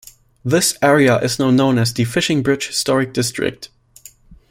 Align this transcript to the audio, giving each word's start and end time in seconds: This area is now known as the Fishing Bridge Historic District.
This 0.43 0.79
area 0.81 1.19
is 1.19 1.37
now 1.37 1.51
known 1.51 1.77
as 1.77 1.93
the 1.93 2.05
Fishing 2.05 2.41
Bridge 2.41 2.65
Historic 2.69 3.13
District. 3.13 3.69